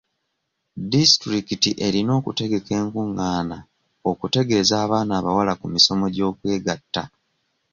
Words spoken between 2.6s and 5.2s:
enkungaana okutegeeza abaana